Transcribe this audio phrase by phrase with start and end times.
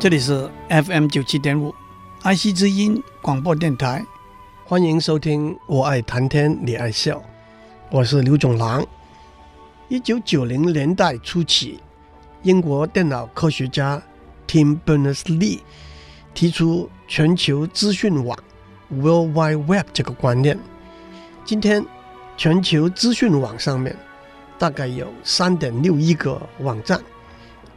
[0.00, 1.74] 这里是 FM 九七点五，
[2.22, 4.06] 爱惜之音广播电台，
[4.64, 5.58] 欢迎收听。
[5.66, 7.20] 我爱谈天，你爱笑，
[7.90, 8.86] 我是刘总郎。
[9.88, 11.80] 一九九零年代初期，
[12.44, 14.00] 英国电脑科学家
[14.46, 15.58] Tim Berners-Lee
[16.32, 18.38] 提出全球资讯网
[18.90, 20.56] （World Wide Web） 这个观念。
[21.44, 21.84] 今天，
[22.36, 23.96] 全球资讯网上面
[24.60, 27.02] 大概有三点六亿个网站，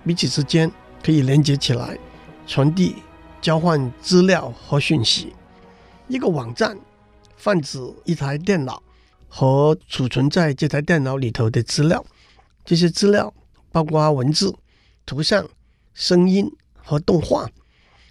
[0.05, 0.71] 彼此之间
[1.03, 1.97] 可以连接起来。
[2.45, 2.95] 传递、
[3.41, 5.33] 交换资料和讯息。
[6.07, 6.77] 一个网站
[7.37, 8.83] 泛指一台电脑
[9.27, 12.05] 和储存在这台电脑里头的资料。
[12.65, 13.33] 这些资料
[13.71, 14.53] 包括文字、
[15.05, 15.47] 图像、
[15.93, 17.49] 声音和动画。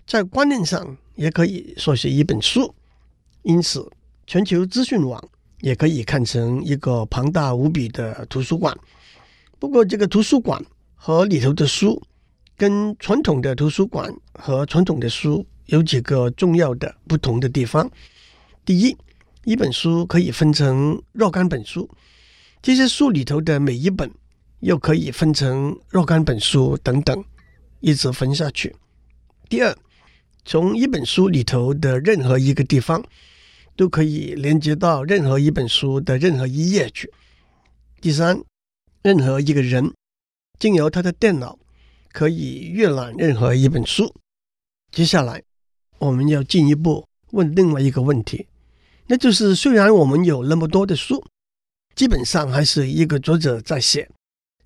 [0.06, 2.74] 在观念上，也可以说是一本书。
[3.42, 3.88] 因此，
[4.26, 5.22] 全球资讯网
[5.60, 8.76] 也可以看成一个庞大无比的图书馆。
[9.58, 10.64] 不过，这个图书馆
[10.94, 12.02] 和里头的书。
[12.60, 17.90] 跟传统的图书馆和传统的书有几个重要的不同的地方。
[18.66, 18.94] 第一，
[19.44, 21.88] 一本书可以分成若干本书，
[22.60, 24.12] 这些书里头的每一本
[24.58, 27.24] 又可以分成若干本书等等，
[27.80, 28.76] 一直分下去。
[29.48, 29.74] 第二，
[30.44, 33.02] 从一本书里头的任何一个地方
[33.74, 37.10] 都可以连接到任何一本书的任何一页去。
[38.02, 38.38] 第三，
[39.00, 39.90] 任何一个人
[40.58, 41.58] 经由他的电脑。
[42.12, 44.14] 可以阅览任何一本书。
[44.90, 45.42] 接下来，
[45.98, 48.46] 我们要进一步问另外一个问题，
[49.06, 51.24] 那就是：虽然我们有那么多的书，
[51.94, 54.10] 基本上还是一个作者在写，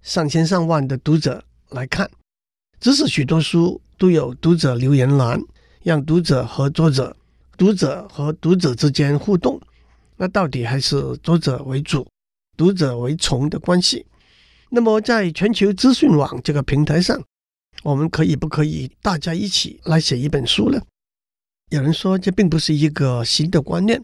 [0.03, 2.11] 上千上万的读者来看，
[2.81, 5.41] 只是许多书都有读者留言栏，
[5.83, 7.17] 让读者和作者、
[7.57, 9.61] 读者和读者之间互动。
[10.17, 12.07] 那到底还是作者为主、
[12.57, 14.07] 读者为从的关系？
[14.71, 17.23] 那么，在全球资讯网这个平台上，
[17.85, 20.81] 我们可以不可以大家一起来写一本书呢？
[21.69, 24.03] 有人说这并不是一个新的观念。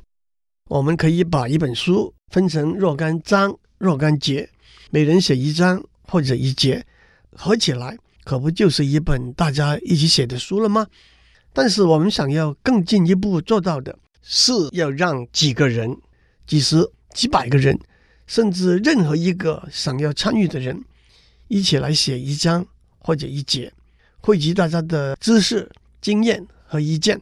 [0.68, 4.50] 我们可以把一本书分成若干章、若干节，
[4.90, 6.84] 每人写一章或者一节，
[7.32, 10.86] 合起来可不就是一本大家一起写的书了吗？
[11.54, 15.96] 但是我们想要更进一步做到的是要让几个人、
[16.46, 17.80] 几十、几百个人，
[18.26, 20.84] 甚至任何一个想要参与的人，
[21.48, 22.66] 一起来写一章。
[23.00, 23.72] 或者一节，
[24.20, 25.68] 汇集大家的知识、
[26.00, 27.18] 经验和意见，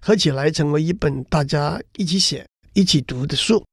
[0.00, 3.64] 合起来成为一本大家一起写、一起读的书。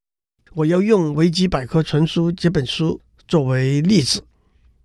[0.53, 4.23] 我要用维基百科全书这本书作为例子，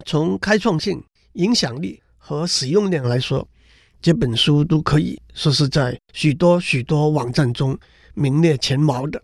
[0.04, 1.02] 从开创性、
[1.34, 3.46] 影响力和使用量来说，
[4.02, 7.78] 这本书都可以说是在许多许多网站中
[8.14, 9.22] 名列前茅的。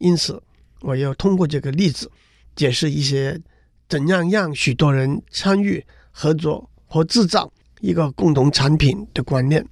[0.00, 0.42] 因此，
[0.80, 2.10] 我要通过这个例子
[2.56, 3.40] 解释一些
[3.88, 5.86] 怎样让许多人参与。
[6.18, 9.62] 合作和制造一个共同产品的观念，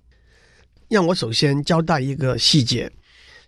[0.89, 2.93] 让我首先交代一个细节，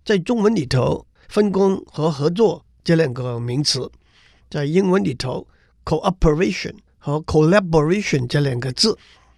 [0.02, 3.86] 在中文里头，分工和合作这两个名词，
[4.48, 5.46] 在英文里头
[5.84, 8.96] ，cooperation 和 collaboration 这两个字，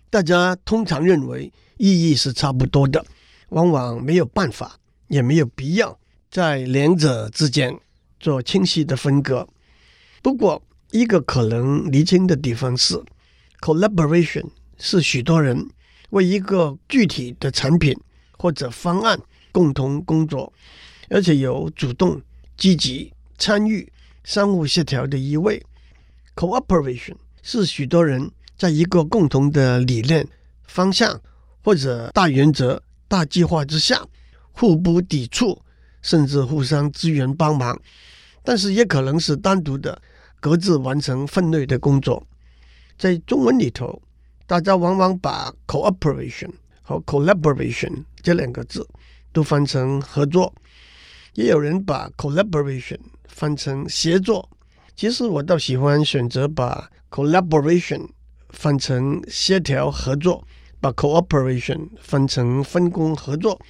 [0.09, 3.05] 大家通常认为意义是差不多的，
[3.49, 5.99] 往往没有办法，也没有必要
[6.31, 7.77] 在两者之间
[8.21, 9.49] 做清晰的分割。
[10.23, 13.03] 不过，一个可能厘清的地方是。
[13.61, 14.47] Collaboration
[14.79, 15.69] 是许多人
[16.11, 17.99] 为一个具体的产品
[18.37, 19.19] 或者方案
[19.51, 20.53] 共同工作，
[21.09, 22.23] 而且有主动、
[22.57, 23.93] 积极参与、
[24.23, 25.61] 相互协调的意味。
[26.37, 30.29] Cooperation 是许多人在一个共同的理念、
[30.67, 31.21] 方向
[31.65, 34.07] 或者大原则、大计划之下，
[34.53, 35.61] 互不抵触，
[36.01, 37.77] 甚至互相支援帮忙，
[38.45, 40.01] 但是也可能是单独的，
[40.39, 42.25] 各自完成分内的工作。
[42.99, 44.03] 在中文里头，
[44.47, 46.51] 大家往往把 cooperation
[46.83, 48.87] 和 collaboration 这两个字
[49.33, 50.53] 都翻成合作，
[51.35, 52.99] 也有人把 collaboration
[53.29, 54.49] 翻成协作。
[54.97, 58.09] 其实我倒喜欢选择把 collaboration
[58.51, 60.45] 翻成协调合作，
[60.81, 63.61] 把 cooperation 翻成分工合作。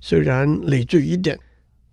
[0.00, 1.38] 虽然累赘一点，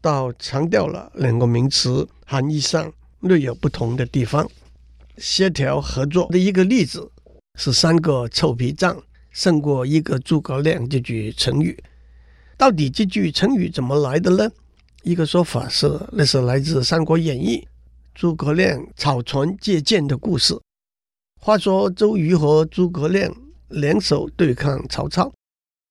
[0.01, 4.49] 倒强调了两个名词含义上略有不同的地方。
[5.19, 7.11] 协调合作的一个例子
[7.55, 9.01] 是三个臭皮匠
[9.31, 11.77] 胜过一个诸葛亮这句成语。
[12.57, 14.49] 到底这句成语怎么来的呢？
[15.03, 17.57] 一个说法是，那是来自《三国演义》
[18.13, 20.59] 诸葛亮草船借箭的故事。
[21.39, 23.33] 话说周瑜和诸葛亮
[23.69, 25.31] 联手对抗曹操，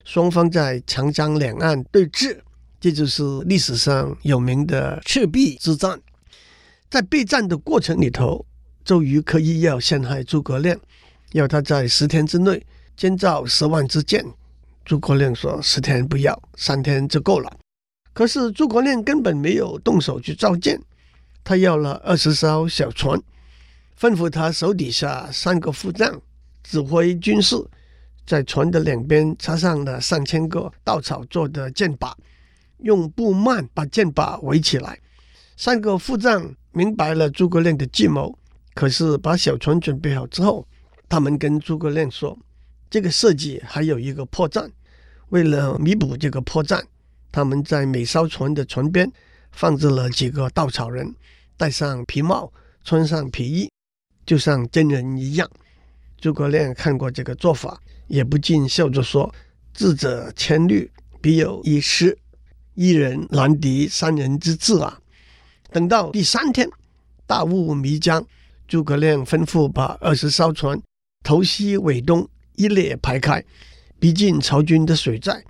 [0.05, 2.39] 双方在长江两岸对峙，
[2.79, 5.99] 这就是历史上有名的赤壁之战。
[6.91, 8.45] 在备战的过程里头，
[8.89, 10.75] 周瑜刻意要陷害诸葛亮，
[11.33, 12.65] 要他在十天之内
[12.97, 14.25] 建造十万支箭。
[14.83, 17.55] 诸葛亮说：“十天不要，三天就够了。”
[18.15, 20.81] 可是诸葛亮根本没有动手去造箭，
[21.45, 23.21] 他要了二十艘小船，
[24.01, 26.19] 吩咐他手底下三个副将
[26.63, 27.63] 指挥军士，
[28.25, 32.15] 在船的两边插上了上千个稻草做的箭靶，
[32.79, 34.99] 用布幔把箭靶围起来。
[35.59, 38.38] 三个副将明白了诸葛亮的计谋，
[38.79, 40.65] 可是把小船准备好之后，
[41.09, 42.39] 他们跟诸葛亮说
[42.89, 44.71] ：“这个设计还有一个破绽，
[45.31, 46.81] 为了弥补这个破绽。”
[47.33, 49.11] 他们在每艘船的船边
[49.51, 51.13] 放置了几个稻草人，
[51.57, 52.53] 戴上皮帽，
[52.85, 53.69] 穿上皮衣，
[54.25, 55.51] 就像真人一样。
[56.21, 59.35] 诸葛亮看过这个做法，也不禁笑着说
[59.75, 60.89] ：“智者千虑，
[61.21, 62.17] 必有一失，
[62.75, 65.01] 一人难敌三人之智啊！”
[65.73, 66.71] 等到第三天，
[67.27, 68.25] 大雾迷江，
[68.69, 70.79] 诸葛亮吩咐把二十艘船
[71.25, 73.43] 头西尾东一列排开，
[73.99, 75.43] 逼近曹军的水寨。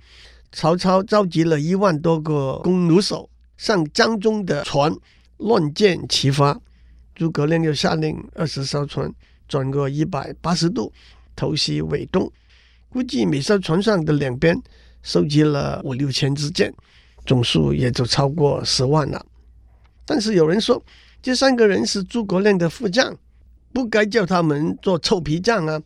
[0.53, 4.95] 曹操召集了一万多个弓弩手上江中的船
[5.37, 6.57] 乱箭齐发，
[7.13, 9.13] 诸葛亮又下令二十艘船
[9.49, 10.91] 转个一百八十度，
[11.35, 12.31] 头西尾东，
[12.87, 14.57] 估计每艘船上的两边
[15.03, 16.73] 收集了五六千支箭，
[17.25, 19.23] 总数也就超过十万了。
[20.05, 20.81] 但是有人说，
[21.21, 23.17] 这三个人是诸葛亮的副将，
[23.73, 25.81] 不该叫他们做臭皮匠啊。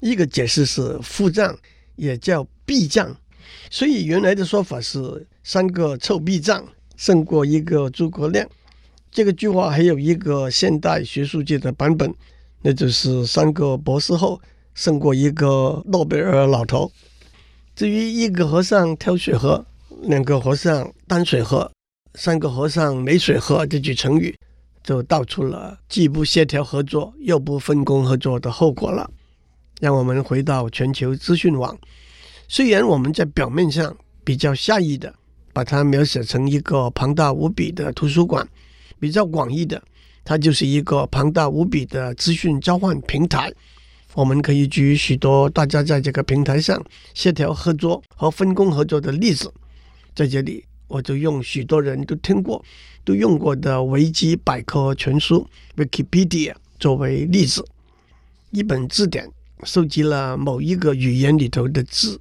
[0.00, 1.56] 一个解释是，副将
[1.96, 3.16] 也叫壁将。
[3.70, 6.66] 所以原来的说法是三个臭壁将
[6.96, 8.46] 胜过一个诸葛亮。
[9.10, 12.12] 这个句话还有一个现代学术界的版本，
[12.62, 14.40] 那就是三个博士后
[14.74, 16.90] 胜过一个诺贝尔老头。
[17.74, 19.64] 至于一个和尚挑水喝，
[20.02, 21.70] 两个和尚担水喝，
[22.14, 24.36] 三个和尚没水喝，这句成语
[24.84, 29.10] 就道出了既不协调合作又不分工合作的后果了。
[29.80, 31.76] 让我们回到全球资讯网。
[32.46, 35.12] 虽然我们在表面上比较狭义的
[35.52, 38.46] 把它描写成一个庞大无比的图书馆，
[39.00, 39.82] 比较广义的，
[40.22, 43.52] 它就是一个庞大无比的资讯交换平台。
[44.14, 46.80] 我们可以举许多大家在这个平台上
[47.14, 49.52] 协调合作和分工合作的例子。
[50.14, 52.64] 在这里，我就用许多人都听过、
[53.04, 55.46] 都用过的维基百科全书
[55.76, 57.64] （Wikipedia） 作为例子。
[58.50, 59.30] 一本字典
[59.64, 62.20] 收集了某一个语言里头的字。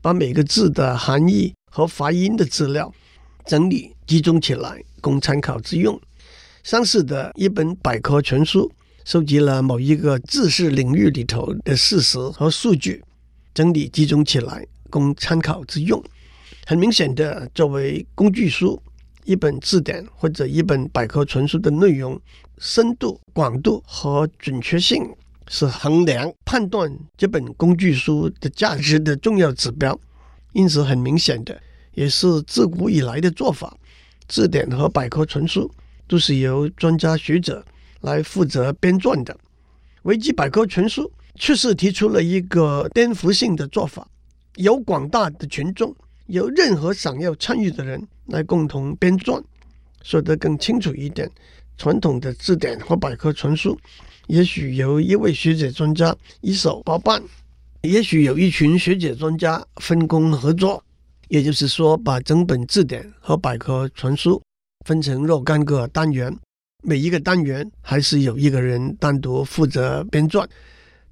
[0.00, 2.94] 把每个字的含义和发音的资料
[3.44, 6.00] 整理集中起来，供参考之用。
[6.62, 8.70] 相似的一本百科全书，
[9.04, 13.02] 收集了某一个知识领域里头的事实和数据，
[13.52, 16.00] 整理集中起来，供参考之用。
[16.68, 18.78] 很明显的，作为工具书，
[19.24, 22.20] 一本字典或者一本百科全书的内容
[22.58, 25.02] 深度、广度和准确性。
[25.48, 29.98] 是衡量判断这本工具书的价值的重要指标，
[30.52, 31.58] 因此很明显的，
[31.94, 33.74] 也是自古以来的做法。
[34.28, 35.72] 字典和百科全书
[36.06, 37.64] 都是由专家学者
[38.02, 39.34] 来负责编撰的。
[40.02, 44.06] 维基百科全书确实提出了一个颠覆性的做法，
[44.56, 45.96] 由广大的群众，
[46.28, 49.42] 由任何想要参与的人来共同编撰。
[50.02, 51.28] 说得更清楚一点，
[51.76, 53.76] 传统的字典和百科全书。
[54.28, 57.22] 也许由一位学者专家一手包办，
[57.82, 60.82] 也许有一群学者专家分工合作。
[61.28, 64.40] 也就是说，把整本字典和百科全书
[64.86, 66.34] 分成若干个单元，
[66.82, 70.46] 每一个单元还是有一个人单独负责编撰。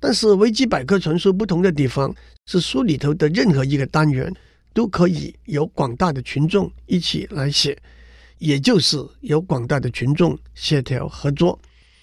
[0.00, 2.14] 但是维基百科全书不同的地方
[2.46, 4.32] 是，书里头的任何一个单元
[4.76, 7.75] 都可以由广大的群众一起来写，
[8.37, 11.59] 也就是由广大的群众协调合作。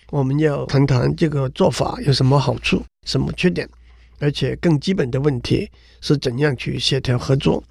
[0.10, 3.70] 我们要谈谈这个做法有什么好处、什么缺点，
[4.18, 5.70] 而且更基本的问题
[6.02, 7.64] 是怎样去协调合作。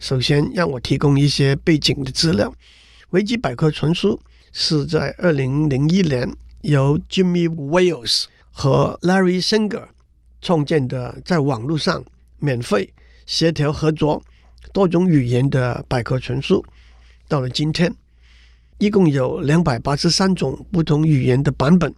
[0.00, 2.52] 首先，让我提供一些背景的资料。
[3.10, 6.28] 维基百科全书是在二零零一年
[6.62, 9.86] 由 Jimmy Wales 和 Larry Singer
[10.42, 12.04] 创建的，在网络上
[12.38, 12.92] 免费
[13.26, 14.20] 协调合作
[14.72, 16.64] 多种语言的百科全书。
[17.28, 17.94] 到了今天。
[18.82, 21.94] 一共有两百八十三种不同语言的版本，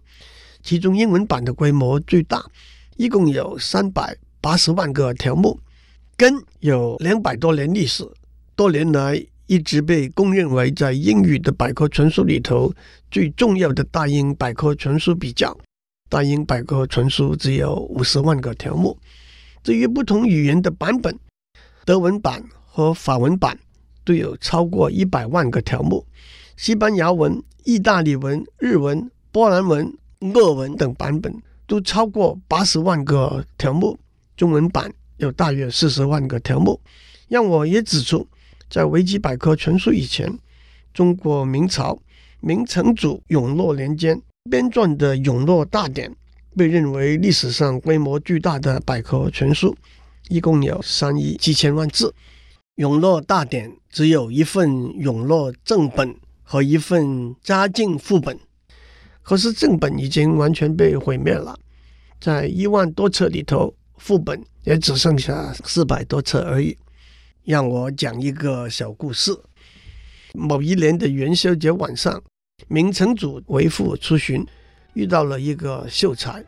[0.61, 2.43] 其中英文版的规模最大，
[2.97, 5.57] 一共有三百八十万个条目，
[6.17, 8.05] 根有两百多年历史，
[8.53, 12.73] 多年来一直被公认为在英语的百科全书里头
[13.09, 15.57] 最重要的大英百科全书比较。
[16.09, 18.97] 大英百科全书只有五十万个条目。
[19.63, 21.17] 至于不同语言的版本，
[21.85, 23.59] 德文版和法文版
[24.05, 26.05] 都有超过一百万个条目，
[26.55, 29.93] 西班牙文、意大利文、日文、波兰文、
[30.33, 31.33] 俄文等版本
[31.67, 33.97] 都超过八十万个条目，
[34.37, 36.79] 中文版有大约四十万个条目。
[37.27, 38.25] 让我也指出，
[38.69, 40.37] 在维基百科全书以前，
[40.93, 41.99] 中国明朝
[42.39, 46.09] 明成祖永乐年间编撰的《永乐大典》
[46.55, 49.75] 被认为历史上规模巨大的百科全书，
[50.29, 52.09] 一共有三亿七千万字。
[52.75, 58.39] 《永乐大典》只有一份永乐正本和一份嘉靖副本，
[59.21, 61.57] 可是正本已经完全被毁灭了，
[62.19, 66.77] 在一万多册里头，副本也只剩下四百多册而已。
[67.43, 69.37] 让我讲一个小故事。
[70.33, 72.23] 某一年的元宵节晚上，
[72.67, 74.43] 明成祖为父出巡，
[74.93, 76.43] 遇到了一个秀才。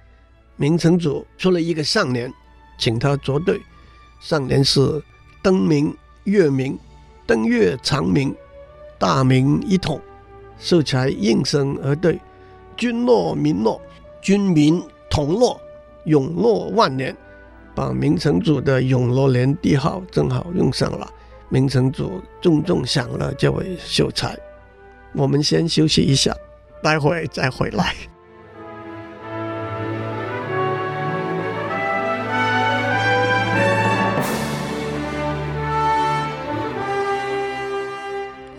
[0.58, 2.34] 明成祖出了一个上联，
[2.78, 3.62] 请他作对。
[4.20, 5.02] 上联是
[5.44, 6.78] “灯明月明，
[7.28, 8.36] 灯月长明，
[8.98, 10.02] 大明一统”。
[10.58, 12.20] 秀才应声而对
[12.78, 13.82] ：“君落民落，
[14.22, 15.60] 君民同乐，
[16.06, 17.16] 永乐万年。”
[17.76, 21.12] 把明成祖的永乐年帝号正好用上了。
[21.50, 24.36] 明成祖重重赏了这位秀才。
[25.14, 26.36] 我们先休息一下，
[26.82, 27.94] 待会再回来。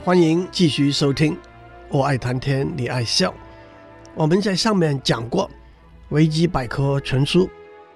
[0.06, 1.36] 欢迎继续收听，
[1.88, 3.34] 我爱谈天，你爱笑。
[4.14, 5.50] 我们在上面讲过，
[6.10, 7.50] 维基百科全书。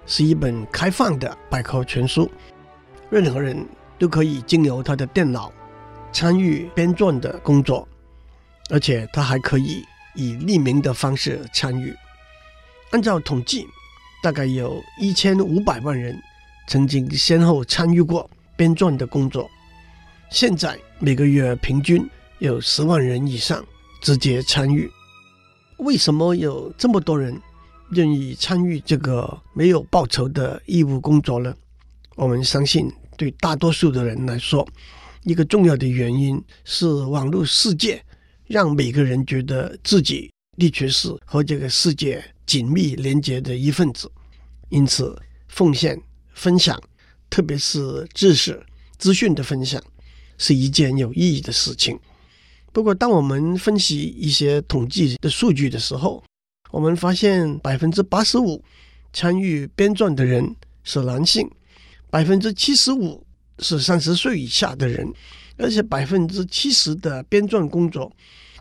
[0.05, 2.29] 是一本开放的百科全书，
[3.09, 3.65] 任何人
[3.97, 5.53] 都可以经由他的电脑
[6.11, 7.87] 参与编撰的工作，
[8.69, 9.81] 而且他还可以
[10.13, 11.95] 以匿名的方式参与。
[12.89, 13.65] 按照统计，
[14.21, 16.21] 大概有一千五百万人
[16.67, 19.49] 曾经先后参与过编撰的工作。
[20.31, 22.09] 现在每个月平均
[22.39, 23.61] 有十万人以上
[24.01, 24.89] 直接参与。
[25.79, 27.37] 为什么有这么多人
[27.91, 31.53] 愿意参与这个没有报酬的义务工作呢？
[32.15, 34.65] 我们相信，对大多数的人来说，
[35.23, 38.01] 一个重要的原因是网络世界
[38.47, 44.09] 让每个人觉得自己的确是和这个世界紧密连接的一份子，
[44.69, 45.13] 因此
[45.49, 46.01] 奉献
[46.33, 46.81] 分享，
[47.29, 48.65] 特别是知识
[48.97, 49.83] 资讯的分享，
[50.41, 51.99] 是一件有意义的事情。
[52.73, 56.23] 不过，当我们分析一些统计的数据的时候，
[56.71, 58.63] 我们发现百分之八十五
[59.13, 61.47] 参与编撰的人是男性，
[62.09, 63.23] 百分之七十五
[63.59, 65.13] 是三十岁以下的人，
[65.57, 68.11] 而且百分之七十的编撰工作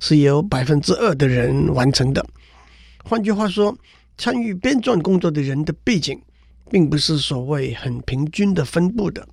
[0.00, 2.24] 是由百分之二的人完成的。
[3.04, 3.74] 换句话说，
[4.18, 6.20] 参与编撰工作的人的背景
[6.70, 9.26] 并不是所谓很平均的分布的。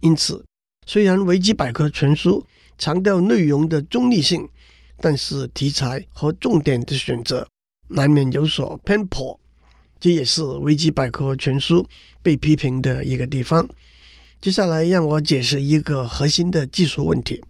[0.00, 0.42] 因此，
[0.92, 2.44] 虽然维基百科全书
[2.76, 4.48] 强调内容的中立性，
[4.96, 7.46] 但是题材和重点的选择，
[7.86, 9.38] 难免有所偏颇，
[10.00, 11.86] 这也是维基百科全书
[12.22, 13.68] 被批评的一个地方。
[14.40, 17.40] 接下来让我解释一个核心的技术问题：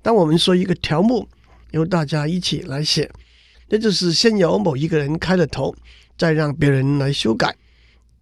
[0.00, 1.28] 当我们说一个条目
[1.72, 3.12] 由大家一起来写，
[3.68, 5.76] 那就是先由某一个人开了头，
[6.16, 7.54] 再让别人来修改。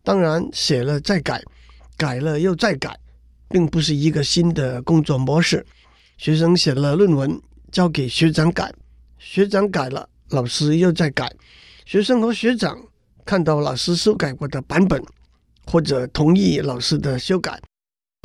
[0.02, 1.40] 当然，写了再改，
[1.96, 2.98] 改了又再改，
[3.48, 5.64] 并不是一个新的工作模式。
[6.18, 8.72] 学生写了论文，交给学长改，
[9.18, 10.08] 学长改了。
[10.30, 11.32] 老师又在改，
[11.84, 12.76] 学生和学长
[13.24, 15.00] 看到老师修改过的版本，
[15.66, 17.60] 或者同意老师的修改，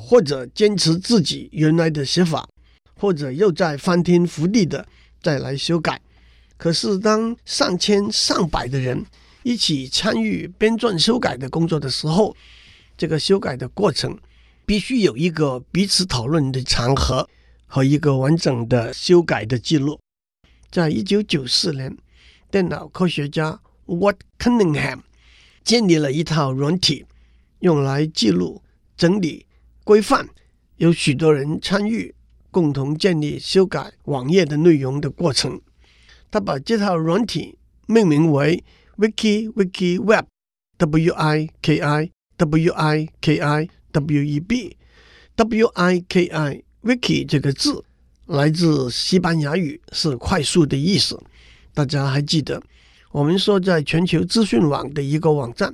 [0.03, 2.49] 或者坚持自己原来的写法，
[2.95, 4.83] 或者又在翻天覆地的
[5.21, 6.01] 再来修改。
[6.57, 9.05] 可是，当上千上百的人
[9.43, 12.35] 一起参与编撰修改的工作的时候，
[12.97, 14.17] 这个修改的过程
[14.71, 17.27] 必须有一个彼此讨论的场合
[17.65, 19.99] 和一个完整的修改的记录。
[20.69, 21.97] 在一九九四年，
[22.49, 24.99] 电脑科学家 Watt Cunningham
[25.61, 27.05] 建立了一套软体，
[27.59, 28.63] 用来记录、
[28.95, 29.45] 整理、
[29.83, 30.29] 规范
[30.77, 32.15] 有许多人参与、
[32.49, 35.59] 共同建立、修改网页的内容的过程。
[36.31, 38.63] 他把这套软体命名为
[38.95, 40.27] Wiki Wiki Web
[40.77, 44.77] W I K I W I K I W E B
[45.35, 47.83] W I K I Wiki 这个字。
[48.27, 51.21] 来自西班牙语，是快速的意思。
[51.73, 52.63] 大家还记得，
[53.11, 55.73] 我们说在全球资讯网的一个网站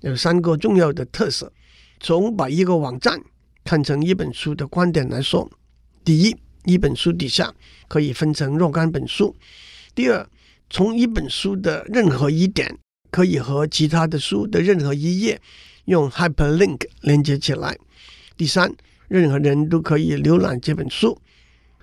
[0.00, 1.52] 有三个重要的特色：
[2.00, 3.22] 从把一个网站
[3.62, 5.48] 看成一本书的观点来说，
[6.02, 7.54] 第一，一本书底下
[7.86, 9.32] 可以分成若干本书；
[9.94, 10.28] 第二，
[10.70, 12.76] 从一本书的任何一点
[13.12, 15.40] 可以和其他的书的任何一页
[15.86, 17.74] 用 hyperlink 连接起来；
[18.36, 18.72] 第三，
[19.08, 21.18] 任何人都可以浏览这本书。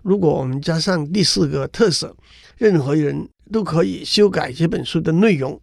[0.02, 2.16] 如果我们加上第四个特色，
[2.58, 5.60] 任何人都可以修改这本书的内容，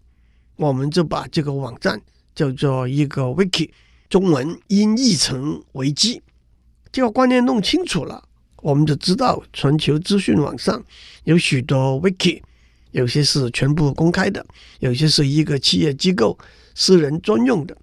[0.56, 2.00] 我们就把这个网站
[2.34, 3.70] 叫做一个 wiki，
[4.10, 6.20] 中文音译成维基。
[6.92, 8.22] 这个观念弄清楚了，
[8.62, 10.84] 我们就知道全球资讯网上
[11.24, 12.42] 有许多 wiki，
[12.90, 14.44] 有些是全部公开的，
[14.80, 16.38] 有些是一个企业机构、
[16.74, 17.76] 私人专用的。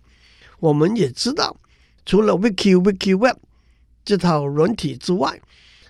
[0.63, 1.57] 我们也知道，
[2.05, 3.35] 除了 wiki、wiki web
[4.05, 5.37] 这套软体之外，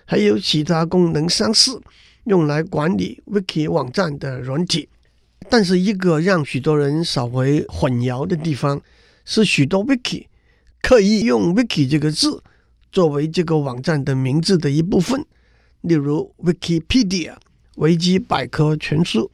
[0.04, 1.80] 还有其他功能相似，
[2.24, 4.88] 用来管理 Wiki 网站的软体，
[5.48, 8.82] 但是一个让许多人稍微混淆的地方
[9.24, 10.26] 是，许多 Wiki
[10.82, 12.42] 刻意用 Wiki 这个字
[12.90, 15.24] 作为这个网站的名字的一部分，
[15.82, 17.36] 例如 Wikipedia
[17.76, 19.30] 维基百科全书，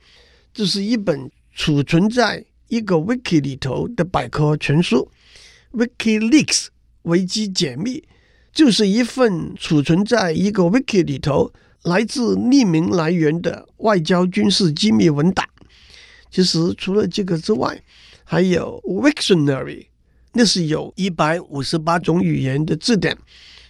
[0.52, 5.10] 这是一本储存在一个 Wiki 里头的百科全书。
[5.72, 6.66] ；WikiLeaks
[7.02, 8.04] 维基解密。
[8.52, 11.52] 就是一份储存在一个 wiki 里头，
[11.84, 15.48] 来自匿名来源的外交军事机密文档。
[16.32, 17.80] 其实除了这个之外，
[18.24, 19.86] 还有 Wiktionary，
[20.32, 23.16] 那是有一百五十八种语言的字典。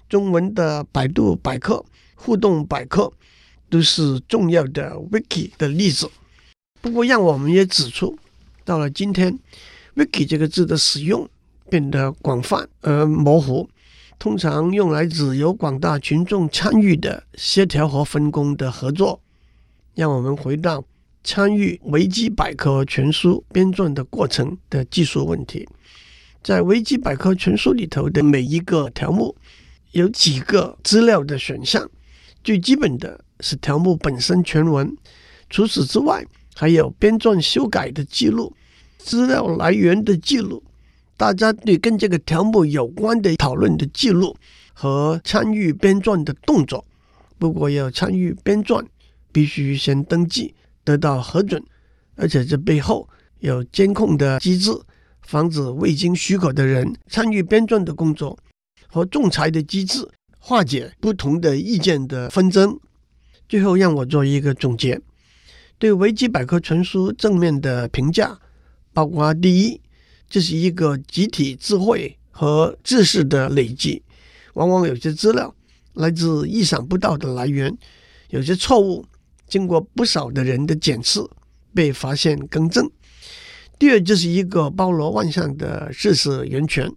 [0.08, 3.12] 中文的百度百科、互动百科
[3.68, 6.10] 都是重要的 wiki 的例子。
[6.80, 8.18] 不过，让我们也指出，
[8.64, 9.38] 到了今天
[9.94, 11.28] ，wiki 这个字的使用
[11.70, 13.68] 变得广泛而模糊。
[14.18, 19.18] 通常用来指由广大群众参与的协调和分工的合作。
[19.94, 20.84] 让我们回到
[21.24, 25.66] 参与维基百科全书编撰的过程的技术问题。
[26.42, 29.34] 在维基百科全书里头的每一个条目
[29.92, 31.90] 有几个资料的选项，
[32.44, 34.96] 最基本的是条目本身全文。
[35.48, 38.54] 除此之外，还有编撰修改的记录、
[38.98, 40.62] 资料来源的记录。
[41.20, 44.34] 大家对跟这个条目有关的讨论的记录
[44.72, 46.82] 和参与编撰的动作，
[47.38, 48.82] 不过要参与编撰，
[49.30, 51.62] 必须先登记，得到核准，
[52.16, 53.06] 而且这背后
[53.40, 54.70] 有监控的机制，
[55.20, 58.38] 防止未经许可的人参与编撰的工作，
[58.88, 62.80] 和仲裁的机制，化解不同的意见的纷争。
[63.46, 64.98] 最后，让我做一个总结：
[65.78, 68.38] 对维基百科全书正面的评价，
[68.94, 69.78] 包括第一。
[70.30, 74.00] 这是一个集体智慧和知识的累积，
[74.54, 75.52] 往往有些资料
[75.94, 77.76] 来自意想不到的来源，
[78.28, 79.04] 有些错误
[79.48, 81.20] 经过不少的人的检视
[81.74, 82.88] 被发现更正。
[83.76, 86.88] 第二，这是一个包罗万象的知识源泉，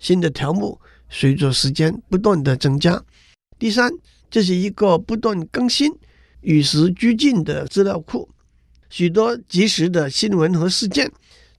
[0.00, 3.00] 新的条目随着时间不断的增加。
[3.60, 3.92] 第三，
[4.28, 5.92] 这是一个不断更新、
[6.40, 8.28] 与时俱进的资料库，
[8.90, 11.12] 许多及时的新闻和事件。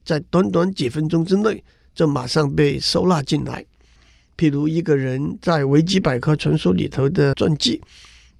[0.04, 1.64] 在短短几分钟之内，
[1.94, 3.64] 就马上被收纳进来。
[4.36, 7.80] 譬如一个人在维基百科全书里头的传记，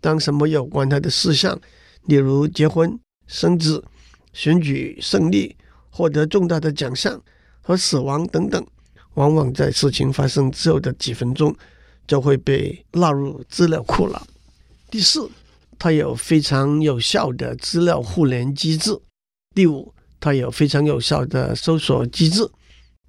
[0.00, 1.58] 当什么有关他的事项，
[2.06, 3.82] 例如结婚、生子、
[4.32, 5.56] 选举胜利、
[5.88, 7.18] 获得重大的奖项
[7.62, 8.66] 和死亡等等，
[9.14, 11.56] 往往在事情发生之后的几分钟，
[12.06, 14.26] 就会被纳入资料库了。
[14.90, 15.30] 第四，
[15.78, 19.00] 它有非常有效的资料互联机制。
[19.54, 19.93] 第五。
[20.24, 22.50] 它有非常有效的搜索机制。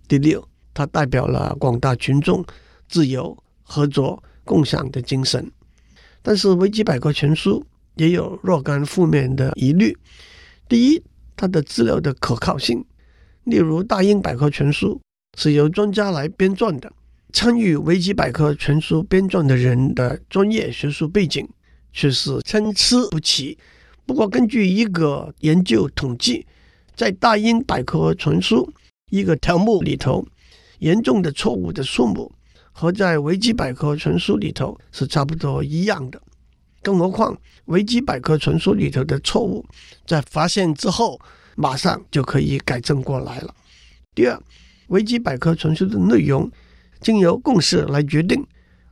[0.05, 2.43] 第六，它代表了广大群众
[2.89, 5.49] 自由、合作、共享的精神。
[6.21, 9.97] 但是，维基百科全书也有若干负面的疑虑。
[10.67, 11.01] 第一，
[11.37, 12.83] 它的资料的可靠性，
[13.45, 14.99] 例如大英百科全书
[15.37, 16.91] 是由专家来编撰的，
[17.31, 21.47] 参与维基百科全书编撰的人的专业学术背景
[21.93, 23.57] 却是参差不齐。
[24.05, 26.45] 不过，根据一个研究统计，
[26.95, 28.71] 在大英百科全书
[29.09, 30.25] 一个条目里头，
[30.79, 32.31] 严重的错误的数目
[32.71, 36.21] 和在维基百科全书里头是差不多一样的。
[36.81, 39.65] 更何况，维基百科全书里头的错误
[40.05, 41.19] 在发现之后，
[41.55, 43.53] 马上就可以改正过来了。
[44.13, 44.41] 第二，
[44.87, 46.49] 维基百科全书的内容
[47.01, 48.45] 经由共识来决定，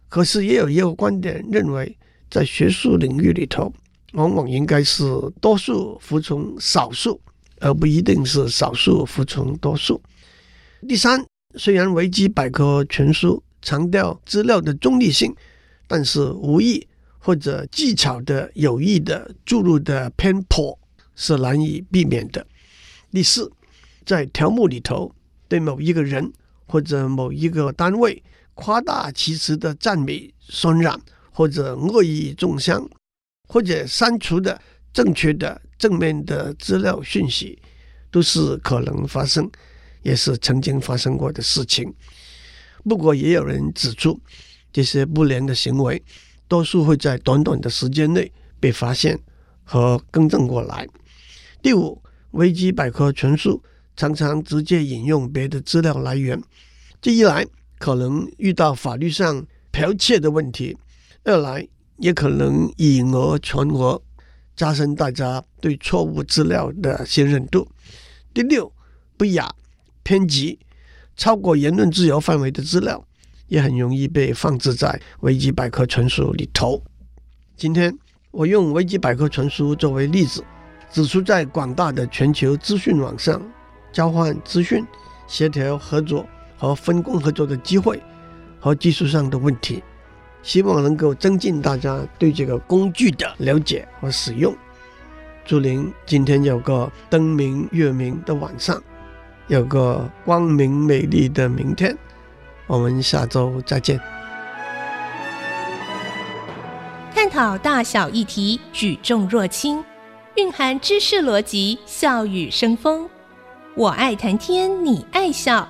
[0.10, 1.98] 可是也有一个观点认为，
[2.30, 3.72] 在学术领域里头，
[4.14, 5.04] 往往应该是
[5.40, 7.22] 多数服从少数。
[7.64, 10.02] 而不一定是少数服从多数。
[10.86, 15.34] 第三，虽然维基百科全书强调资料的中立性，
[15.88, 16.86] 但是无意
[17.18, 20.78] 或者技巧的有意的注入的偏颇
[21.16, 22.46] 是难以避免的。
[23.12, 23.50] 第四，
[24.06, 25.10] 在条目里头
[25.48, 26.30] 对某一个人
[26.68, 28.22] 或者某一个单位
[28.56, 31.00] 夸大其词的赞美、渲染
[31.32, 32.86] 或者恶意中伤，
[33.48, 34.60] 或者删除的
[34.92, 37.62] 正确的正面的资料讯息，
[38.10, 39.52] 都是可能发生，
[40.02, 41.94] 也是曾经发生过的事情。
[42.86, 44.18] 不过，也有人指出，
[44.72, 46.02] 这些不良的行为，
[46.48, 49.20] 多数会在短短的时间内被发现
[49.66, 50.88] 和更正过来。
[51.62, 53.62] 第五，维基百科全书
[53.98, 56.42] 常常直接引用别的资料来源，
[57.02, 57.46] 这一来
[57.78, 60.78] 可能遇到法律上剽窃的问题，
[61.26, 61.68] 二来
[61.98, 64.02] 也可能以讹传讹，
[64.56, 67.66] 加深大家对错误资料的信任度。
[68.34, 68.70] 第六，
[69.16, 69.50] 不雅、
[70.04, 70.60] 偏激。
[71.16, 73.06] 超过言论自由范围的资料，
[73.48, 76.84] 也很容易被放置在维基百科全书里头。
[77.56, 77.98] 今天
[78.32, 80.44] 我用维基百科全书作为例子，
[80.92, 83.42] 指出在广大的全球资讯网上
[83.94, 84.86] 交换资讯、
[85.28, 88.04] 协调合作和分工合作的机会
[88.60, 89.82] 和技术上的问题，
[90.42, 94.54] 希望能够增进大家对这个工具的了解和使用。
[95.46, 98.82] 祝您今天有个灯明月明的晚上。
[99.48, 101.96] 有个光明美丽的明天，
[102.66, 104.00] 我们下周再见。
[107.14, 109.84] 探讨大小议题，举重若轻，
[110.36, 113.10] 蕴含知识逻辑，笑语生风。
[113.76, 115.68] 我爱谈天，你爱笑。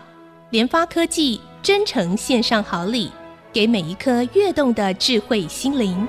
[0.52, 3.12] 联发科技真诚献上好礼，
[3.52, 6.08] 给每一颗跃动的智慧心灵。